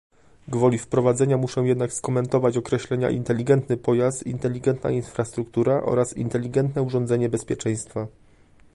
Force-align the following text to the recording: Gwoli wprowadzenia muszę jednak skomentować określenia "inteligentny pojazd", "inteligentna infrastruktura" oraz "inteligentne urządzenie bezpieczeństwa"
Gwoli 0.47 0.77
wprowadzenia 0.77 1.37
muszę 1.37 1.61
jednak 1.61 1.93
skomentować 1.93 2.57
określenia 2.57 3.09
"inteligentny 3.09 3.77
pojazd", 3.77 4.25
"inteligentna 4.25 4.89
infrastruktura" 4.91 5.83
oraz 5.83 6.17
"inteligentne 6.17 6.81
urządzenie 6.81 7.29
bezpieczeństwa" 7.29 8.07